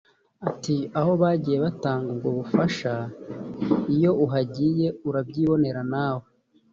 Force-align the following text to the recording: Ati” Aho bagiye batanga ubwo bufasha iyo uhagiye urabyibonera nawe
Ati” 0.49 0.75
Aho 0.99 1.11
bagiye 1.21 1.57
batanga 1.65 2.07
ubwo 2.13 2.29
bufasha 2.37 2.93
iyo 3.95 4.11
uhagiye 4.25 4.87
urabyibonera 5.07 5.81
nawe 5.93 6.25